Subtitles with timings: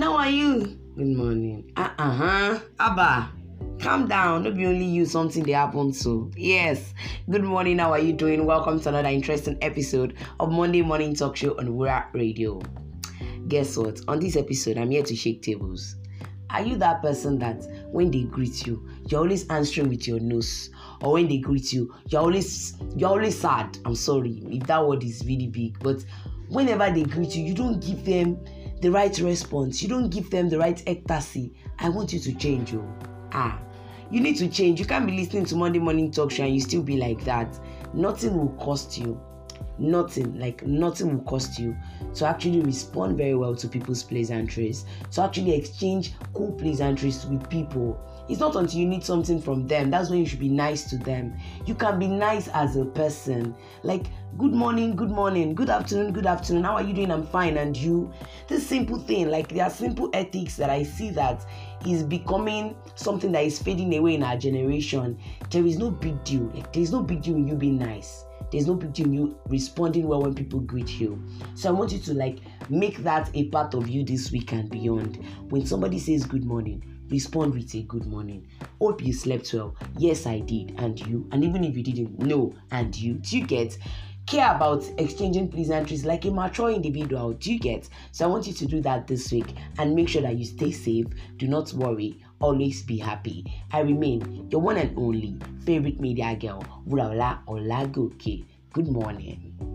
[0.00, 0.78] how are you?
[0.96, 1.70] Good morning.
[1.76, 2.60] Uh huh.
[2.78, 3.30] Abba,
[3.80, 4.44] calm down.
[4.44, 6.30] No be only you something they happen to.
[6.36, 6.94] Yes.
[7.28, 7.78] Good morning.
[7.78, 8.46] How are you doing?
[8.46, 12.62] Welcome to another interesting episode of Monday Morning Talk Show on Wura Radio.
[13.48, 14.00] Guess what?
[14.08, 15.96] On this episode, I'm here to shake tables.
[16.48, 20.70] Are you that person that when they greet you, you're always answering with your nose?
[21.02, 23.76] Or when they greet you, you're always you're always sad.
[23.84, 26.04] I'm sorry if that word is really big, but
[26.48, 28.38] whenever they greet you, you don't give them
[28.82, 29.80] the right response.
[29.80, 31.54] You don't give them the right ecstasy.
[31.78, 32.84] I want you to change, you.
[33.32, 33.58] Ah,
[34.10, 34.80] you need to change.
[34.80, 37.58] You can't be listening to Monday morning talk show and you still be like that.
[37.94, 39.20] Nothing will cost you.
[39.82, 41.76] Nothing, like nothing will cost you
[42.14, 48.00] to actually respond very well to people's pleasantries, to actually exchange cool pleasantries with people.
[48.28, 50.98] It's not until you need something from them that's when you should be nice to
[50.98, 51.36] them.
[51.66, 54.06] You can be nice as a person, like
[54.38, 56.62] good morning, good morning, good afternoon, good afternoon.
[56.62, 57.10] How are you doing?
[57.10, 58.12] I'm fine, and you.
[58.46, 61.44] This simple thing, like there are simple ethics that I see that
[61.84, 65.18] is becoming something that is fading away in our generation.
[65.50, 68.26] There is no big deal, like there is no big deal in you being nice
[68.52, 71.20] there's no deal in you responding well when people greet you.
[71.54, 74.70] So I want you to like make that a part of you this week and
[74.70, 75.24] beyond.
[75.48, 78.46] When somebody says good morning, respond with a good morning.
[78.78, 79.74] Hope you slept well.
[79.96, 80.74] Yes, I did.
[80.78, 81.26] And you.
[81.32, 82.54] And even if you didn't, no.
[82.70, 83.14] And you.
[83.14, 83.78] Do you get?
[84.26, 87.32] care about exchanging pleasantries like a mature individual.
[87.32, 87.88] Do you get?
[88.12, 90.70] So I want you to do that this week and make sure that you stay
[90.70, 91.06] safe.
[91.38, 92.22] Do not worry.
[92.40, 93.44] Always be happy.
[93.72, 96.62] I remain your one and only favorite media girl.
[96.86, 98.44] Vula wala Olagoke.
[98.72, 99.71] Good morning.